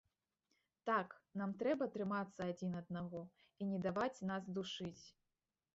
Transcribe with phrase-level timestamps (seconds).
[0.89, 3.21] Так, нам трэба трымацца адзін аднаго
[3.63, 5.01] і не даваць нас душыць.